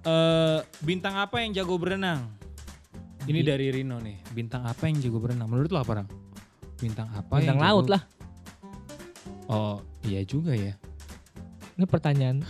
Eh 0.00 0.58
bintang 0.80 1.18
apa 1.18 1.42
yang 1.42 1.50
jago 1.52 1.74
berenang? 1.76 2.30
Ini 3.26 3.42
Bi- 3.42 3.46
dari 3.46 3.66
Rino 3.74 3.98
nih. 3.98 4.16
Bintang 4.30 4.62
apa 4.62 4.86
yang 4.86 5.02
jago 5.02 5.18
berenang? 5.18 5.50
Menurut 5.50 5.68
lo 5.68 5.82
apa, 5.82 6.02
Rang? 6.02 6.08
Bintang 6.78 7.10
apa 7.10 7.42
Bintang 7.42 7.58
yang 7.58 7.60
laut 7.62 7.84
jago- 7.84 7.92
lah. 7.98 8.02
Oh, 9.46 9.76
iya 10.02 10.22
juga 10.22 10.54
ya. 10.54 10.74
Ini 11.76 11.84
pertanyaan. 11.84 12.40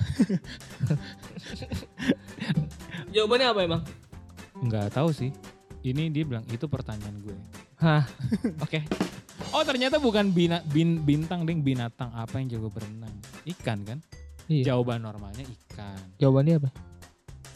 Jawabannya 3.15 3.47
apa 3.51 3.61
emang? 3.65 3.83
Nggak 4.63 4.93
tahu 4.93 5.11
sih. 5.13 5.31
Ini 5.83 6.11
dia 6.11 6.25
bilang 6.27 6.45
itu 6.49 6.67
pertanyaan 6.67 7.17
gue. 7.21 7.37
Hah. 7.79 8.05
Oke. 8.65 8.83
Oh 9.53 9.63
ternyata 9.63 9.97
bukan 9.97 10.33
bina, 10.33 10.61
bin, 10.67 11.05
bintang 11.05 11.45
ding 11.45 11.61
binatang 11.61 12.11
apa 12.13 12.37
yang 12.37 12.49
jago 12.51 12.69
berenang? 12.69 13.13
Ikan 13.47 13.85
kan? 13.85 13.99
Iya. 14.47 14.75
Jawaban 14.75 15.03
normalnya 15.03 15.45
ikan. 15.45 15.99
Jawabannya 16.19 16.55
apa? 16.61 16.71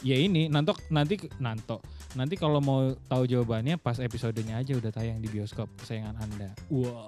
Ya 0.01 0.17
ini 0.17 0.49
nanti 0.49 0.73
nanti 0.89 1.15
nanto 1.37 1.77
nanti 2.13 2.35
kalau 2.35 2.59
mau 2.59 2.91
tahu 3.07 3.23
jawabannya 3.23 3.79
pas 3.79 3.95
episodenya 4.03 4.59
aja 4.59 4.75
udah 4.75 4.91
tayang 4.91 5.23
di 5.23 5.31
bioskop 5.31 5.71
kesayangan 5.79 6.15
anda. 6.19 6.49
Wow. 6.67 7.07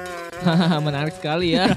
Menarik 0.86 1.16
sekali 1.16 1.56
ya. 1.56 1.68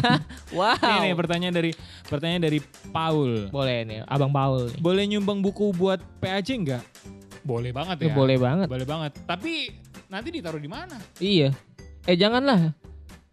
wow. 0.58 0.78
Ini 0.78 1.10
nih 1.10 1.14
pertanyaan 1.18 1.54
dari 1.54 1.70
pertanyaan 2.06 2.42
dari 2.46 2.58
Paul. 2.94 3.50
Boleh 3.50 3.82
nih, 3.82 3.98
Abang 4.06 4.30
Paul 4.30 4.70
nih. 4.70 4.78
Boleh 4.78 5.04
nyumbang 5.10 5.42
buku 5.42 5.74
buat 5.74 5.98
PAJ 6.22 6.48
nggak? 6.62 6.84
Boleh 7.42 7.70
banget 7.74 8.10
ya. 8.10 8.14
Boleh 8.14 8.38
banget. 8.38 8.66
Boleh 8.70 8.86
banget. 8.86 9.12
Tapi 9.26 9.70
nanti 10.10 10.28
ditaruh 10.30 10.62
di 10.62 10.70
mana? 10.70 10.98
Iya. 11.18 11.50
Eh 12.06 12.14
janganlah. 12.14 12.85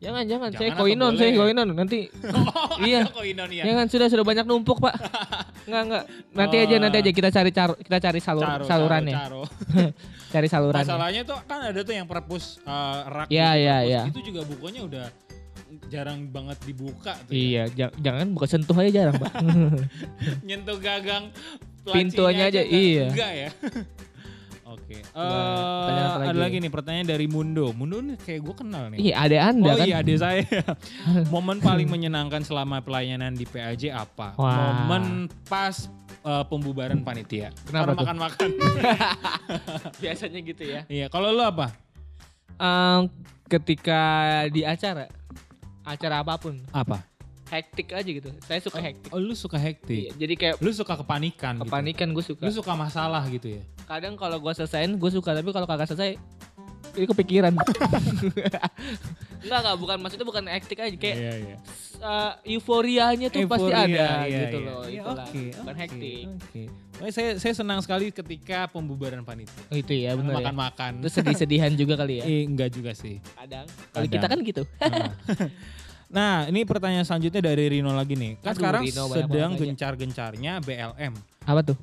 Jangan, 0.03 0.24
jangan. 0.27 0.50
Jangan 0.51 0.60
saya 0.60 0.72
koinon, 0.75 1.13
saya 1.15 1.31
koinon. 1.31 1.67
Nanti 1.72 2.00
Oh, 2.36 2.77
Iya. 2.83 3.07
koinon 3.07 3.50
ya. 3.50 3.63
jangan 3.63 3.86
sudah 3.88 4.07
sudah 4.12 4.25
banyak 4.25 4.43
numpuk, 4.43 4.77
Pak. 4.77 4.95
Enggak, 5.67 5.81
enggak. 5.88 6.03
Nanti 6.36 6.55
aja, 6.60 6.75
nanti 6.75 6.98
aja 7.00 7.12
kita 7.12 7.29
cari 7.31 7.51
car- 7.51 7.79
kita 7.79 7.98
cari 7.98 8.19
salur 8.19 8.43
Caro, 8.43 8.63
salurannya. 8.67 9.15
caro, 9.15 9.41
caro. 9.48 9.91
Cari 10.33 10.48
salurannya. 10.50 10.89
Masalahnya 10.89 11.22
tuh 11.24 11.38
kan 11.45 11.60
ada 11.62 11.79
tuh 11.79 11.93
yang 11.93 12.03
perpus 12.03 12.57
uh, 12.65 13.05
rak 13.05 13.27
iya, 13.29 13.53
perpus. 13.53 13.86
iya. 13.86 14.01
Itu 14.10 14.19
juga 14.25 14.41
bukunya 14.43 14.81
udah 14.81 15.05
jarang 15.88 16.25
banget 16.27 16.57
dibuka 16.65 17.13
tuh. 17.24 17.31
ya. 17.31 17.38
Iya, 17.38 17.63
ja- 17.72 17.95
jangan 17.95 18.33
buka 18.33 18.50
sentuh 18.50 18.75
aja 18.75 18.91
jarang, 18.91 19.15
Pak. 19.15 19.31
Nyentuh 20.41 20.77
gagang 20.77 21.29
Pintunya 21.86 22.48
lacinya 22.48 22.48
aja, 22.50 22.62
enggak, 22.62 22.74
iya. 22.74 23.05
Enggak 23.07 23.31
ya. 23.31 23.50
Oke. 24.74 24.98
Eh, 24.98 25.06
pertanyaan 25.06 26.10
apa 26.10 26.18
ada 26.20 26.30
lagi? 26.30 26.42
lagi 26.42 26.56
nih 26.60 26.72
pertanyaan 26.72 27.08
dari 27.08 27.27
Mundo. 27.27 27.65
Mundo 27.72 27.98
nih 28.00 28.18
kayak 28.18 28.42
gue 28.42 28.56
kenal 28.58 28.84
nih. 28.89 28.98
Iya, 29.00 29.13
ada 29.20 29.38
Anda 29.48 29.70
oh 29.70 29.75
kan. 29.77 29.86
iya 29.86 29.96
adik 30.01 30.18
saya. 30.18 30.44
Momen 31.34 31.58
paling 31.60 31.86
menyenangkan 31.86 32.42
selama 32.42 32.82
pelayanan 32.82 33.32
di 33.32 33.46
PAJ 33.46 33.94
apa? 33.94 34.34
Wah. 34.36 34.84
Momen 34.84 35.30
pas 35.46 35.88
uh, 36.22 36.42
pembubaran 36.44 36.98
panitia. 37.00 37.53
Kenapa 37.63 37.94
makan-makan. 37.94 38.50
Biasanya 40.01 40.39
gitu 40.42 40.63
ya. 40.63 40.82
iya, 40.88 41.06
kalau 41.08 41.30
lu 41.30 41.42
apa? 41.42 41.70
Em, 42.56 43.10
ketika 43.46 44.01
di 44.48 44.62
acara 44.62 45.10
acara 45.84 46.22
apa 46.22 46.38
pun 46.38 46.56
Apa? 46.72 47.01
hektik 47.50 47.92
aja 47.92 48.08
gitu 48.08 48.30
saya 48.39 48.58
suka 48.58 48.80
hektik 48.80 49.10
Oh, 49.12 49.20
lu 49.20 49.34
suka 49.34 49.58
hektik. 49.58 50.10
Iya, 50.10 50.12
jadi 50.15 50.34
kayak 50.34 50.56
Lu 50.58 50.72
suka 50.72 50.96
kepanikan 50.96 51.60
gitu. 51.60 51.68
kepanikan 51.68 52.08
gue 52.10 52.24
suka 52.24 52.42
Lu 52.46 52.50
suka 52.50 52.74
masalah 52.74 53.22
gitu 53.27 53.51
ya? 53.51 53.62
Kadang 53.86 54.13
kalau 54.13 54.38
gue 54.38 54.54
selesaiin 54.54 54.96
gue 54.96 55.12
suka 55.12 55.32
tapi 55.32 55.50
kalau 55.50 55.66
kagak 55.66 55.88
selesai 55.88 56.16
ini 56.94 57.06
kepikiran 57.06 57.52
enggak 59.44 59.60
enggak 59.60 59.75
bukan 59.75 59.98
maksudnya 59.98 60.24
bukan 60.24 60.44
hektik 60.48 60.80
aja 60.80 60.94
kayak 60.94 61.18
Iya, 61.18 61.34
iya. 61.36 61.56
uh, 62.00 62.32
euforianya 62.46 63.28
tuh 63.28 63.44
pasti 63.44 63.66
Euforia, 63.66 63.84
ada 63.84 64.08
iya, 64.24 64.40
gitu 64.40 64.58
iya. 64.58 64.68
loh 64.70 64.82
Iya, 64.84 65.02
itulah. 65.02 65.25
Oke, 65.25 65.44
bukan 65.52 65.74
oke, 65.74 65.82
hektik 65.82 66.25
Oke. 66.30 66.63
Oh, 66.96 67.10
saya 67.10 67.30
saya 67.36 67.54
senang 67.54 67.82
sekali 67.82 68.13
ketika 68.13 68.70
pembubaran 68.70 69.20
panitia. 69.22 69.58
Oh, 69.68 69.75
itu 69.75 69.92
ya 69.92 70.13
benar 70.13 70.32
ya 70.32 70.38
Makan-makan. 70.40 70.92
terus 71.02 71.13
sedih-sedihan 71.13 71.72
juga 71.74 71.94
kali 71.98 72.22
ya 72.22 72.24
Eh, 72.32 72.44
enggak 72.46 72.70
juga 72.72 72.92
sih. 72.94 73.18
kadang 73.36 73.66
kalau 73.90 74.06
Kadang. 74.06 74.13
kita 74.13 74.25
kan 74.25 74.40
gitu 74.42 74.63
Nah, 76.13 76.46
ini 76.46 76.62
pertanyaan 76.62 77.02
selanjutnya 77.02 77.42
dari 77.42 77.66
Rino 77.68 77.90
lagi 77.90 78.13
nih. 78.13 78.38
Kan 78.38 78.54
Aduh, 78.54 78.58
sekarang 78.62 78.82
Rino 78.86 79.04
sedang 79.10 79.52
gencar-gencarnya 79.58 80.62
BLM. 80.62 81.13
apa 81.44 81.62
tuh 81.66 81.78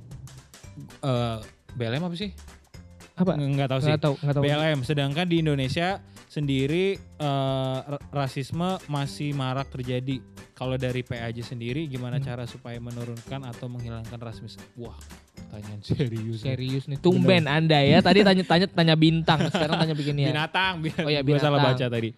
Eh, 1.02 1.38
BLM 1.72 2.02
apa 2.02 2.14
sih? 2.14 2.30
apa 3.12 3.36
Enggak 3.36 3.68
tahu 3.68 3.80
sih. 3.80 3.88
nggak 3.90 4.00
tahu 4.00 4.14
nggak 4.16 4.34
tahu 4.34 4.42
BLM. 4.42 4.78
Sedangkan 4.80 5.26
di 5.26 5.36
Indonesia 5.38 6.00
sendiri 6.24 6.96
ra- 7.20 8.00
rasisme 8.16 8.80
masih 8.86 9.32
marak 9.32 9.68
terjadi. 9.68 10.24
Kalau 10.54 10.74
dari 10.74 11.00
PAJ 11.00 11.44
sendiri 11.46 11.84
gimana 11.84 12.16
Hmm. 12.16 12.24
cara 12.24 12.44
supaya 12.44 12.76
menurunkan 12.76 13.44
atau 13.44 13.66
menghilangkan 13.66 14.16
rasisme? 14.16 14.60
Wah, 14.74 14.96
pertanyaan 15.34 15.80
serius. 15.90 16.40
serius 16.40 16.84
nih 16.86 16.96
tumben 16.96 17.44
anda 17.44 17.76
ya 17.78 17.98
tadi 17.98 18.20
tanya 18.20 18.44
tanya 18.66 18.94
bintang 18.94 19.40
sekarang 19.46 19.76
tanya 19.78 19.92
beginian 19.94 20.32
Binatang, 20.32 20.80
bin- 20.80 20.96
Oh 20.98 21.08
iya, 21.08 21.20
gua 21.20 21.36
salah 21.36 21.58
binatang. 21.58 21.76
baca 21.76 21.86
tadi. 21.90 22.10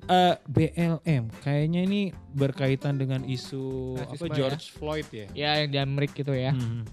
Eh, 0.00 0.34
BLM 0.46 1.24
kayaknya 1.38 1.80
ini 1.82 2.00
berkaitan 2.30 2.96
dengan 2.96 3.20
isu 3.22 3.96
apa 3.98 4.30
George 4.30 4.70
Floyd 4.70 5.04
ya. 5.10 5.26
ya 5.34 5.50
yang 5.58 5.68
di 5.68 5.78
Amerika 5.78 6.22
itu 6.22 6.32
ya 6.32 6.54
Hmm. 6.54 6.88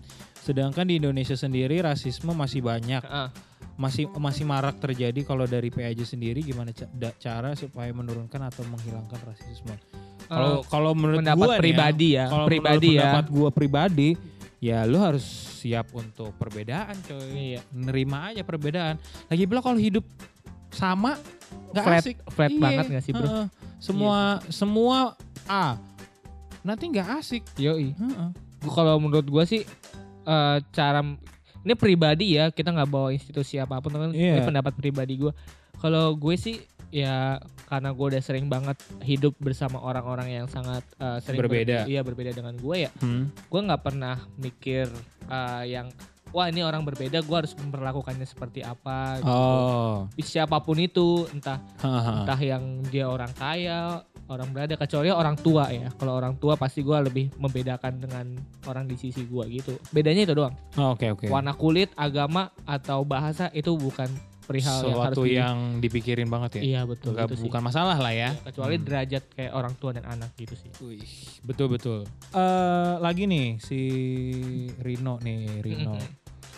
Sedangkan 0.45 0.85
di 0.85 0.95
Indonesia 0.95 1.33
sendiri 1.33 1.81
rasisme 1.81 2.29
masih 2.31 2.61
banyak, 2.61 3.01
Heeh. 3.01 3.29
masih 3.75 4.05
masih 4.13 4.45
marak 4.45 4.77
terjadi. 4.77 5.17
Kalau 5.21 5.43
dari 5.43 5.67
PAJ 5.67 6.05
sendiri 6.07 6.39
gimana 6.39 6.69
ca- 6.69 6.85
cara 7.15 7.51
supaya 7.53 7.89
menurunkan 7.89 8.37
atau 8.43 8.61
menghilangkan 8.63 9.17
rasisme? 9.25 9.73
Kalau 10.25 10.61
kalau 10.63 10.93
menurut 10.93 11.17
Eh, 11.17 11.21
pendapat 11.23 11.41
gua 11.41 11.49
nih 11.51 11.61
pribadi 11.63 12.07
ya, 12.13 12.25
kalau 12.27 12.45
pribadi 12.45 12.69
menurut 12.77 12.93
ya. 12.93 13.01
pendapat 13.01 13.25
gua 13.27 13.49
pribadi, 13.49 14.09
ya 14.59 14.79
lu 14.83 14.97
harus 14.97 15.25
siap 15.57 15.89
untuk 15.91 16.29
perbedaan, 16.35 16.93
coy. 17.01 17.25
Iya. 17.57 17.61
Nerima 17.71 18.29
aja 18.29 18.41
perbedaan. 18.41 19.01
Lagi 19.25 19.43
pula 19.43 19.59
kalau 19.59 19.77
hidup 19.77 20.05
sama 20.69 21.17
nggak 21.71 21.85
asik. 21.95 22.17
flat 22.27 22.51
Iya, 22.51 22.59
banget 22.59 22.85
nggak 22.87 23.03
sih, 23.03 23.13
bro? 23.13 23.25
heeh. 23.25 23.47
Semua 23.77 24.19
semua 24.47 24.97
A. 25.43 25.77
Nanti 26.61 26.85
nggak 26.87 27.09
asik. 27.15 27.43
Yoi. 27.55 27.93
Heeh. 27.93 28.29
Gua- 28.61 28.73
Kalau 28.73 28.97
menurut 28.97 29.25
gua 29.25 29.43
sih 29.43 29.61
eh, 30.25 30.57
cara 30.69 31.01
ini 31.61 31.73
pribadi 31.73 32.35
ya, 32.35 32.49
kita 32.49 32.69
nggak 32.69 32.85
bawa 32.87 33.09
institusi 33.09 33.57
apa 33.57 33.79
pun 33.79 33.89
kan 33.91 34.09
ini 34.09 34.37
Iya. 34.37 34.45
pendapat 34.45 34.73
pribadi 34.73 35.17
gua. 35.17 35.33
Kalau 35.75 36.13
gue 36.13 36.35
sih 36.35 36.61
ya 36.89 37.41
karena 37.65 37.91
gue 37.91 38.05
udah 38.07 38.21
sering 38.21 38.45
banget 38.45 38.77
hidup 39.01 39.35
bersama 39.37 39.77
orang-orang 39.79 40.31
yang 40.31 40.47
sangat 40.47 40.85
eh, 40.95 41.17
sering 41.19 41.41
Berbeda. 41.41 41.83
ber- 41.83 41.89
iya 41.89 42.01
berbeda 42.01 42.31
dengan 42.31 42.53
gue 42.55 42.85
ya. 42.85 42.91
Hmm. 42.99 43.33
Gue 43.45 43.59
nggak 43.61 43.81
pernah 43.81 44.21
mikir 44.35 44.87
eh, 45.25 45.63
yang 45.67 45.89
wah 46.29 46.45
ini 46.45 46.61
orang 46.61 46.83
berbeda, 46.83 47.23
gue 47.23 47.35
harus 47.35 47.55
memperlakukannya 47.55 48.23
seperti 48.23 48.59
apa. 48.59 49.17
gitu. 49.19 49.31
Oh. 49.31 49.95
Siapa 50.17 50.59
pun 50.59 50.75
itu, 50.77 51.23
entah 51.31 51.63
entah 51.81 52.35
yang 52.37 52.61
dia 52.85 53.07
orang 53.07 53.31
kaya, 53.31 54.03
orang 54.27 54.49
berada 54.49 54.73
kecuali 54.73 55.07
orang 55.07 55.35
tua 55.35 55.69
ya. 55.69 55.89
Kalau 55.91 56.13
orang 56.13 56.33
tua 56.35 56.55
pasti 56.55 56.79
gua 56.79 56.99
lebih 56.99 57.29
membedakan 57.35 57.93
dengan 57.97 58.25
orang 58.63 58.83
di 58.83 58.95
sisi 58.95 59.23
gua 59.23 59.45
gitu. 59.45 59.77
Bedanya 59.89 60.23
itu 60.23 60.33
doang. 60.33 60.53
Oh, 60.75 60.93
Oke 60.93 61.09
oke. 61.09 61.25
Warna 61.25 61.53
kulit, 61.53 61.93
agama 61.93 62.47
atau 62.63 63.01
bahasa 63.01 63.49
itu 63.51 63.69
bukan 63.71 64.09
perihal 64.41 64.77
yang 64.83 65.01
harus 65.01 65.17
Sesuatu 65.17 65.21
yang 65.25 65.57
dipikirin 65.77 66.25
banget 66.27 66.57
ya. 66.57 66.61
Iya 66.61 66.81
betul 66.83 67.13
Nggak- 67.13 67.27
itu 67.27 67.35
sih. 67.35 67.45
bukan 67.45 67.61
masalah 67.63 67.97
lah 67.97 68.09
ya. 68.09 68.29
Iya, 68.31 68.45
Kecuali 68.45 68.75
Hmm. 68.75 68.85
derajat 68.85 69.23
kayak 69.31 69.53
orang 69.53 69.73
tua 69.75 69.91
dan 69.91 70.05
anak 70.05 70.29
gitu 70.35 70.53
sih. 70.53 70.69
Wih, 70.79 71.01
betul 71.41 71.67
betul. 71.67 71.99
Eh 72.29 72.93
lagi 72.99 73.25
nih 73.25 73.57
si 73.57 73.79
Rino 74.79 75.17
nih 75.19 75.61
Rino. 75.61 75.97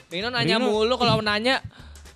Rino 0.07 0.27
nanya 0.29 0.55
Rino- 0.57 0.67
mulu 0.69 0.95
kalau 0.95 1.19
nanya 1.21 1.63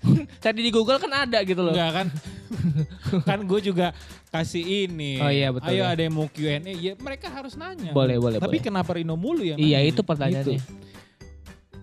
cari 0.44 0.60
di 0.60 0.72
Google 0.72 0.98
kan 0.98 1.12
ada 1.24 1.40
gitu 1.42 1.60
loh. 1.62 1.72
Enggak 1.72 1.92
kan? 1.94 2.08
kan 3.30 3.40
gue 3.42 3.60
juga 3.62 3.92
kasih 4.28 4.64
ini. 4.86 5.18
Oh 5.18 5.28
iya, 5.28 5.50
betul 5.50 5.72
Ayo 5.72 5.84
ya. 5.84 5.92
ada 5.92 6.02
yang 6.02 6.14
mau 6.14 6.26
Q&A, 6.26 6.60
ya 6.70 6.94
mereka 6.96 7.28
harus 7.28 7.56
nanya. 7.56 7.92
Boleh, 7.92 8.16
boleh, 8.16 8.38
Tapi 8.38 8.58
boleh. 8.58 8.64
kenapa 8.64 8.92
Rino 8.94 9.16
mulu 9.16 9.42
yang 9.42 9.56
Iya 9.56 9.80
nanya? 9.80 9.90
itu 9.90 10.02
pertanyaannya. 10.02 10.58
Itu. 10.58 10.90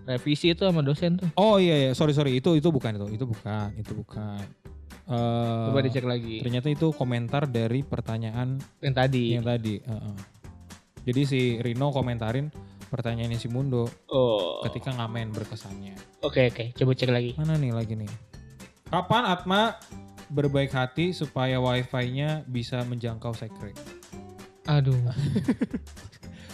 Revisi 0.05 0.49
itu 0.49 0.61
sama 0.61 0.81
dosen 0.81 1.15
tuh. 1.15 1.29
Oh 1.35 1.55
iya 1.55 1.75
iya, 1.79 1.91
sorry 1.91 2.11
sorry 2.11 2.33
itu 2.33 2.49
itu 2.51 2.65
bukan 2.67 2.95
itu, 2.95 3.07
itu 3.13 3.25
bukan, 3.25 3.69
itu 3.75 3.93
bukan. 3.93 4.41
Eh, 5.05 5.65
Coba 5.69 5.81
dicek 5.81 6.01
lagi. 6.03 6.37
Ternyata 6.39 6.67
itu 6.67 6.89
komentar 6.91 7.45
dari 7.45 7.81
pertanyaan 7.81 8.57
Yang 8.79 8.93
tadi. 8.95 9.23
yang 9.31 9.41
tadi. 9.43 9.75
heeh. 9.77 10.15
Jadi 11.01 11.21
si 11.23 11.39
Rino 11.57 11.89
komentarin 11.89 12.49
pertanyaannya 12.85 13.37
si 13.37 13.45
Mundo 13.47 13.85
Oh. 14.07 14.61
ketika 14.63 14.89
ngamen 14.91 15.29
berkesannya. 15.29 15.93
Oke 16.19 16.49
oke, 16.49 16.73
coba 16.73 16.91
cek 16.91 17.09
lagi. 17.09 17.31
Mana 17.35 17.53
nih 17.55 17.69
lagi 17.69 17.93
nih? 17.93 18.09
Kapan 18.85 19.23
Atma 19.27 19.77
berbaik 20.29 20.69
hati 20.69 21.11
supaya 21.11 21.57
wifi-nya 21.57 22.41
bisa 22.45 22.81
menjangkau 22.81 23.33
sekre? 23.33 23.73
Aduh. 24.65 24.95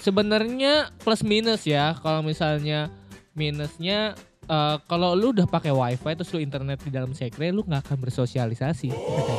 Sebenarnya 0.02 0.92
plus 0.98 1.22
minus 1.22 1.64
ya. 1.64 1.96
Kalau 1.96 2.22
misalnya 2.22 2.88
minusnya 3.34 4.14
eh, 4.44 4.76
kalau 4.86 5.12
lu 5.12 5.32
udah 5.32 5.44
pakai 5.46 5.70
wifi 5.70 6.12
terus 6.14 6.32
lu 6.32 6.40
internet 6.40 6.80
di 6.80 6.90
dalam 6.90 7.12
sekre 7.12 7.50
lu 7.50 7.62
nggak 7.62 7.84
akan 7.84 7.98
bersosialisasi 8.00 8.90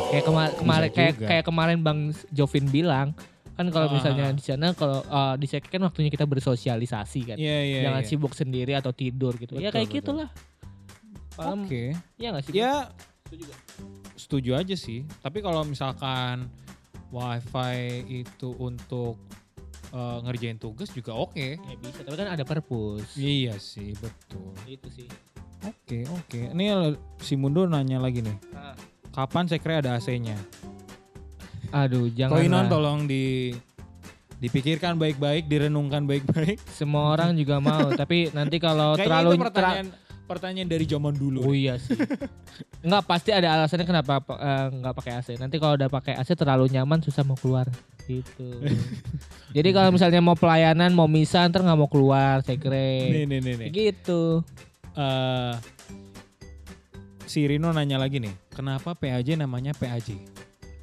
kayak 0.07 0.23
kema- 0.23 0.53
kemarin 0.53 0.91
kayak 0.91 1.15
juga. 1.15 1.27
kayak 1.27 1.45
kemarin 1.45 1.79
bang 1.81 2.01
Jovin 2.29 2.67
bilang 2.67 3.17
kan 3.55 3.71
kalau 3.71 3.89
Ah. 3.89 3.95
misalnya 3.95 4.29
di 4.31 4.43
sana 4.43 4.75
kalau 4.75 5.01
eh, 5.01 5.35
di 5.39 5.47
sekre 5.47 5.71
kan 5.71 5.83
waktunya 5.83 6.11
kita 6.11 6.27
bersosialisasi 6.27 7.21
kan 7.25 7.37
Iya 7.39 7.59
iya. 7.63 7.81
jangan 7.87 8.03
iya. 8.03 8.09
sibuk 8.11 8.33
sendiri 8.35 8.75
atau 8.75 8.93
tidur 8.93 9.33
gitu 9.35 9.57
ya 9.57 9.71
Betul, 9.71 9.73
kayak 9.73 9.87
betul. 9.87 9.97
gitulah? 9.97 10.29
Oke. 11.55 11.83
ya 12.17 12.29
nggak 12.35 12.45
sih 12.45 12.53
Ya 12.53 12.73
Setuju 13.25 13.43
nggak? 13.47 13.61
Setuju 14.17 14.57
aja 14.57 14.73
sih. 14.73 15.05
Tapi 15.21 15.39
kalau 15.39 15.63
misalkan 15.63 16.49
wifi 17.07 17.77
itu 18.19 18.51
untuk 18.57 19.15
eh, 19.89 20.19
ngerjain 20.21 20.57
tugas 20.57 20.91
juga 20.91 21.15
oke. 21.15 21.55
ya 21.55 21.77
bisa 21.79 22.03
tapi 22.03 22.17
kan 22.17 22.29
ada 22.29 22.43
purpose 22.43 23.15
Iya 23.15 23.55
sih 23.57 23.95
betul. 23.95 24.51
itu 24.67 24.89
sih 24.91 25.09
Oke 25.63 26.03
oke. 26.07 26.51
Ini 26.51 26.65
l- 26.71 27.01
si 27.19 27.35
Mundo 27.35 27.65
nanya 27.65 27.97
lagi 27.97 28.21
nih. 28.21 28.37
Ah. 28.53 28.75
Kapan 29.09 29.47
sekre 29.47 29.79
ada 29.79 29.95
AC-nya? 29.95 30.37
aduh 31.69 32.07
jangan 32.09 32.39
Koinon 32.39 32.67
tolong 32.69 33.01
di 33.05 33.51
dipikirkan 34.37 34.95
baik-baik, 34.95 35.49
direnungkan 35.49 36.05
baik-baik. 36.05 36.61
semua 36.71 37.11
orang 37.11 37.35
juga 37.35 37.59
mau 37.59 37.91
tapi 38.01 38.31
nanti 38.31 38.61
kalau 38.61 38.95
terlalu 38.95 39.35
pertanyaan 40.27 40.67
dari 40.67 40.85
zaman 40.85 41.15
dulu. 41.15 41.47
Oh 41.47 41.55
iya 41.55 41.79
sih. 41.79 41.95
Enggak 42.83 43.07
pasti 43.07 43.31
ada 43.31 43.55
alasannya 43.55 43.87
kenapa 43.87 44.19
eh, 44.37 44.67
nggak 44.75 44.95
pakai 44.99 45.13
AC. 45.23 45.29
Nanti 45.39 45.57
kalau 45.57 45.79
udah 45.79 45.89
pakai 45.89 46.19
AC 46.19 46.35
terlalu 46.35 46.67
nyaman 46.75 47.01
susah 47.01 47.23
mau 47.23 47.39
keluar 47.39 47.71
gitu. 48.05 48.47
Jadi 49.57 49.69
kalau 49.71 49.91
misalnya 49.95 50.21
mau 50.21 50.35
pelayanan 50.35 50.91
mau 50.91 51.07
misa 51.07 51.47
ntar 51.47 51.63
nggak 51.63 51.79
mau 51.79 51.91
keluar 51.91 52.43
Nih 52.43 52.47
sekre. 52.47 52.91
nih 53.25 53.25
nih 53.27 53.41
nih. 53.41 53.69
Gitu. 53.71 54.43
Eh, 54.95 55.55
si 57.27 57.43
Rino 57.47 57.71
nanya 57.75 57.99
lagi 57.99 58.23
nih, 58.23 58.35
kenapa 58.55 58.95
PAJ 58.95 59.35
namanya 59.39 59.75
PAJ? 59.75 60.15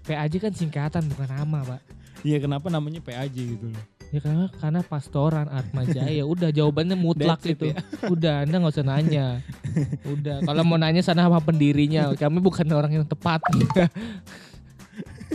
PAJ 0.03 0.33
kan 0.43 0.53
singkatan 0.53 1.07
bukan 1.07 1.27
nama 1.31 1.63
pak. 1.63 1.81
Iya 2.23 2.39
kenapa 2.39 2.67
namanya 2.71 2.99
PAJ 3.03 3.35
gitu 3.55 3.67
loh. 3.71 3.83
Ya 4.13 4.21
karena 4.21 4.45
karena 4.53 4.79
pastoran 4.81 5.49
Atma 5.49 5.81
Jaya. 5.89 6.21
Udah 6.21 6.49
jawabannya 6.49 6.93
mutlak 6.93 7.41
it 7.43 7.57
itu. 7.57 7.73
ya. 7.73 7.81
Udah 8.13 8.45
anda 8.45 8.61
nggak 8.61 8.73
usah 8.73 8.85
nanya. 8.85 9.41
Udah 10.13 10.37
kalau 10.39 10.61
mau 10.61 10.77
nanya 10.77 11.01
sana 11.01 11.25
sama 11.25 11.41
pendirinya. 11.41 12.13
Kami 12.13 12.37
bukan 12.37 12.69
orang 12.69 12.93
yang 12.93 13.05
tepat. 13.05 13.41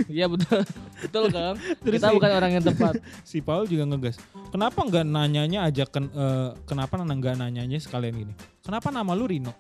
Iya 0.07 0.31
betul, 0.31 0.63
betul 1.03 1.25
kang. 1.29 1.59
Terus 1.83 1.99
Kita 1.99 2.07
si- 2.07 2.15
bukan 2.15 2.31
orang 2.31 2.51
yang 2.55 2.63
tepat. 2.63 3.03
Si 3.27 3.43
Paul 3.43 3.67
juga 3.67 3.83
ngegas. 3.85 4.15
Kenapa 4.49 4.79
nggak 4.79 5.03
nanyanya 5.03 5.67
aja 5.67 5.83
ken, 5.85 6.07
eh, 6.07 6.55
kenapa 6.65 6.95
nggak 6.97 7.35
nanyanya 7.35 7.75
sekalian 7.77 8.15
gini? 8.15 8.35
Kenapa 8.63 8.95
nama 8.95 9.11
lu 9.11 9.27
Rino? 9.27 9.51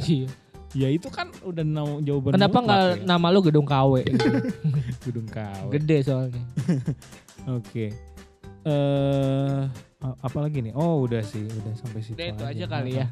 Iya. 0.00 0.32
Ya 0.72 0.88
itu 0.88 1.08
kan 1.08 1.28
udah 1.40 1.60
nama 1.60 2.00
jawaban 2.00 2.32
Kenapa 2.32 2.58
nggak 2.58 2.80
ya. 2.80 3.04
nama 3.04 3.26
lu 3.28 3.40
gedung 3.40 3.68
KW? 3.68 3.92
gitu? 4.02 4.28
gedung 5.04 5.28
KW? 5.28 5.68
Gede 5.70 5.98
soalnya. 6.02 6.42
Oke. 7.46 7.92
Eh 8.66 9.60
a- 9.96 10.18
apa 10.20 10.38
lagi 10.40 10.58
nih? 10.60 10.74
Oh 10.74 11.00
udah 11.00 11.22
sih, 11.22 11.40
udah 11.40 11.72
sampai 11.76 12.00
situ. 12.02 12.14
Udah 12.14 12.26
itu 12.28 12.42
aja 12.44 12.64
kali 12.68 12.90
ya. 12.96 13.06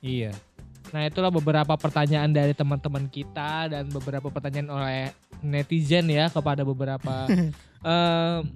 Iya. 0.00 0.30
Nah 0.90 1.02
itulah 1.02 1.28
beberapa 1.28 1.74
pertanyaan 1.74 2.30
dari 2.30 2.52
teman-teman 2.52 3.06
kita 3.06 3.66
dan 3.66 3.88
beberapa 3.88 4.28
pertanyaan 4.28 4.70
oleh 4.70 5.10
netizen 5.40 6.06
ya 6.06 6.28
kepada 6.28 6.62
beberapa 6.62 7.26
em, 7.82 8.46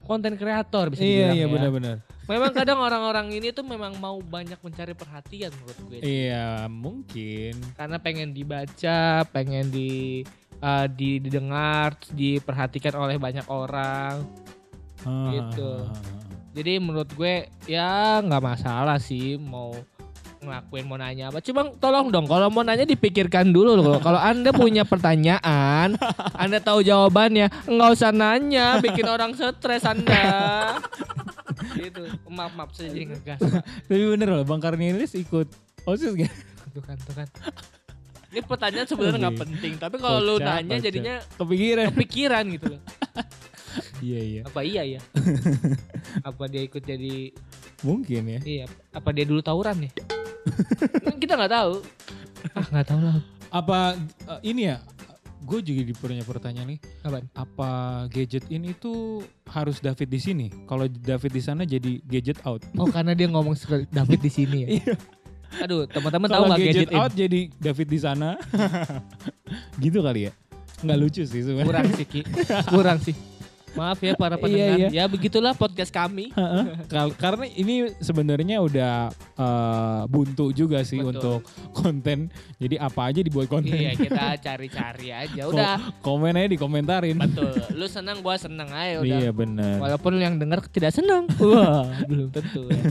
konten 0.00 0.36
kreator 0.36 0.92
bisa 0.92 1.00
Iya 1.00 1.08
dibilang 1.30 1.34
iya 1.34 1.40
ya. 1.40 1.48
benar-benar. 1.48 1.96
Memang 2.24 2.52
kadang 2.58 2.78
orang-orang 2.78 3.32
ini 3.32 3.48
tuh 3.50 3.62
memang 3.62 3.96
mau 3.96 4.18
banyak 4.18 4.58
mencari 4.58 4.92
perhatian 4.92 5.48
menurut 5.54 5.78
gue. 5.86 5.98
Iya 6.00 6.68
mungkin. 6.68 7.56
Karena 7.72 7.96
pengen 7.96 8.32
dibaca, 8.32 9.00
pengen 9.26 9.70
di 9.70 10.20
eh, 10.58 10.86
di- 10.90 11.20
didengar, 11.20 11.96
diperhatikan 12.10 12.92
oleh 12.94 13.16
banyak 13.16 13.46
orang. 13.46 14.43
Gitu. 15.06 15.70
Jadi 16.54 16.72
menurut 16.78 17.10
gue 17.18 17.50
ya 17.66 18.22
nggak 18.22 18.42
masalah 18.42 18.96
sih 19.02 19.34
mau 19.36 19.74
ngelakuin 20.44 20.84
mau 20.84 20.98
nanya 21.00 21.32
apa. 21.32 21.40
Cuma 21.40 21.66
tolong 21.80 22.12
dong 22.12 22.28
kalau 22.28 22.52
mau 22.52 22.62
nanya 22.62 22.84
dipikirkan 22.84 23.48
dulu 23.50 23.74
loh. 23.74 23.98
Kalau 23.98 24.20
Anda 24.20 24.52
punya 24.52 24.84
pertanyaan, 24.84 25.96
Anda 26.42 26.60
tahu 26.60 26.84
jawabannya, 26.84 27.48
nggak 27.66 27.90
usah 27.96 28.12
nanya, 28.12 28.78
bikin 28.78 29.08
orang 29.08 29.32
stres 29.34 29.88
Anda. 29.88 30.22
gitu. 31.80 32.04
Maaf 32.28 32.52
maaf 32.54 32.70
saya 32.76 32.92
jadi 32.92 33.16
ngegas. 33.16 33.40
Tapi 33.88 34.04
bener 34.04 34.28
loh 34.30 34.44
Bang 34.44 34.60
Karnilis 34.60 35.16
ikut 35.16 35.48
OSIS 35.88 36.12
gak? 36.14 36.32
Tuh 36.76 36.82
kan, 36.84 36.96
tuh 37.00 37.14
kan. 37.16 37.28
Ini 38.34 38.42
pertanyaan 38.42 38.86
sebenarnya 38.90 39.30
nggak 39.30 39.42
penting, 39.46 39.72
tapi 39.78 39.94
kalau 40.02 40.18
lu 40.18 40.34
nanya 40.42 40.82
jadinya 40.82 41.22
Kepikiran. 41.38 41.94
kepikiran 41.94 42.44
gitu 42.50 42.66
loh. 42.74 42.80
Iya 44.02 44.20
iya. 44.20 44.42
Apa 44.46 44.60
iya 44.62 44.82
ya? 44.86 45.00
Apa 46.28 46.44
dia 46.50 46.62
ikut 46.64 46.82
jadi 46.82 47.32
Mungkin 47.84 48.22
ya. 48.28 48.40
iya? 48.44 48.66
Apa 48.94 49.12
dia 49.12 49.24
dulu 49.28 49.44
tawuran 49.44 49.88
ya? 49.88 49.90
Kan 51.04 51.16
kita 51.20 51.36
nggak 51.36 51.52
tahu. 51.52 51.74
Ah 52.52 52.64
nggak 52.70 52.86
tahu 52.88 53.00
lah. 53.00 53.18
Apa 53.52 53.78
eh, 54.28 54.40
ini 54.44 54.72
ya? 54.72 54.80
Gue 55.44 55.60
juga 55.60 55.84
di 55.84 55.92
punya 55.92 56.24
pertanyaan 56.24 56.72
nih. 56.72 56.80
Apaan? 57.04 57.24
Apa 57.36 57.70
gadget 58.08 58.48
ini 58.48 58.72
tuh 58.72 59.20
harus 59.44 59.76
David 59.76 60.08
di 60.08 60.20
sini? 60.20 60.46
Kalau 60.64 60.88
David 60.88 61.32
di 61.36 61.42
sana 61.44 61.68
jadi 61.68 62.00
gadget 62.08 62.40
out. 62.48 62.64
Oh 62.80 62.88
karena 62.88 63.12
dia 63.12 63.28
ngomong 63.28 63.52
sekali 63.52 63.84
David 63.92 64.20
di 64.24 64.30
sini 64.32 64.58
ya. 64.64 64.68
Iya. 64.80 64.94
Aduh 65.62 65.86
teman-teman 65.86 66.26
tahu 66.26 66.50
nggak 66.50 66.60
gadget, 66.66 66.74
gadget, 66.74 66.90
in? 66.90 66.98
out 66.98 67.12
jadi 67.14 67.40
David 67.62 67.88
di 67.92 67.98
sana. 68.00 68.30
gitu 69.78 70.02
kali 70.02 70.26
ya? 70.26 70.32
Nggak 70.82 70.98
lucu 70.98 71.22
sih 71.22 71.42
sebenarnya. 71.44 71.68
Kurang 71.68 71.88
sih 71.94 72.06
Ki. 72.08 72.20
Kurang 72.66 72.98
sih. 72.98 73.14
Maaf 73.74 73.98
ya 73.98 74.14
para 74.14 74.34
Iya, 74.34 74.42
pendengar. 74.42 74.76
iya. 74.78 74.88
Ya 74.92 75.04
begitulah 75.04 75.52
podcast 75.52 75.90
kami. 75.90 76.30
Karena 77.18 77.44
ini 77.48 77.90
sebenarnya 77.98 78.58
udah 78.58 78.94
eh, 79.12 80.02
buntu 80.06 80.50
juga 80.50 80.80
sih 80.80 81.02
Betul. 81.02 81.10
untuk 81.10 81.38
konten. 81.72 82.30
Jadi 82.56 82.78
apa 82.78 83.10
aja 83.10 83.20
dibuat 83.20 83.46
konten. 83.46 83.74
iya 83.74 83.92
kita 83.92 84.34
cari-cari 84.46 85.10
aja. 85.10 85.42
Udah. 85.44 85.76
Komen 86.00 86.34
aja 86.34 86.48
dikomentarin. 86.48 87.18
Betul. 87.18 87.50
Lu 87.78 87.86
senang 87.86 88.22
gua 88.22 88.38
senang 88.38 88.70
aja 88.70 89.02
udah. 89.02 89.18
Iya 89.18 89.30
benar. 89.30 89.76
Walaupun 89.82 90.12
yang 90.16 90.38
dengar 90.38 90.62
tidak 90.66 90.94
senang. 90.94 91.26
Wah, 91.36 91.90
belum 92.08 92.30
tentu. 92.30 92.70
Ya. 92.70 92.82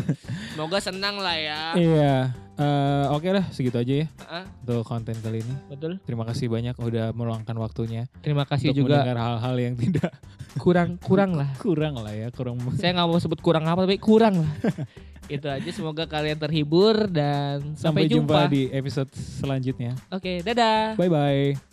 Semoga 0.52 0.78
senang 0.78 1.16
lah 1.18 1.36
ya. 1.36 1.62
Iya. 1.74 2.43
Eh, 2.54 3.06
Oke 3.10 3.30
lah 3.30 3.50
segitu 3.50 3.76
aja 3.76 3.94
ya 3.96 4.08
Ah, 4.24 4.46
untuk 4.60 4.84
konten 4.84 5.18
kali 5.18 5.42
ini. 5.42 5.56
betul. 5.68 5.98
Terima 6.00 6.22
kasih 6.24 6.46
banyak 6.48 6.76
udah 6.76 7.10
meluangkan 7.12 7.56
waktunya 7.56 8.06
Terima 8.20 8.46
kasih 8.46 8.70
untuk 8.70 8.86
juga 8.86 9.02
mendengar 9.02 9.20
hal-hal 9.24 9.56
yang 9.58 9.74
tidak 9.74 10.12
kurang 10.64 10.96
kurang 11.00 11.34
lah. 11.34 11.50
kurang 11.58 11.98
lah 11.98 12.14
ya, 12.14 12.30
kurang. 12.30 12.62
Saya 12.76 12.94
nggak 12.94 13.08
mau 13.08 13.18
sebut 13.18 13.40
kurang 13.40 13.66
apa 13.66 13.84
tapi 13.84 13.98
kurang 13.98 14.38
lah. 14.40 14.52
Itu 15.26 15.48
aja 15.48 15.70
semoga 15.70 16.04
kalian 16.04 16.38
terhibur 16.38 17.08
dan 17.08 17.74
Sampai 17.74 18.06
sampai, 18.06 18.12
jumpa 18.12 18.38
jumpa. 18.44 18.52
di 18.52 18.62
episode 18.70 19.10
selanjutnya. 19.16 19.98
Oke, 20.10 20.44
dadah. 20.44 20.94
Bye 20.94 21.10
bye. 21.10 21.73